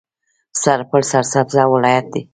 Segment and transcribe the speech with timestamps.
[0.61, 2.21] سرپل سرسبزه ولایت دی.